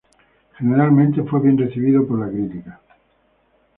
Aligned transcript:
Generalmente 0.57 1.21
fue 1.21 1.41
bien 1.41 1.59
recibida 1.59 1.99
por 2.01 2.17
los 2.17 2.31
críticos. 2.31 2.73